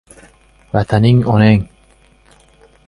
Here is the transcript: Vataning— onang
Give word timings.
Vataning— 0.77 1.21
onang 1.33 1.61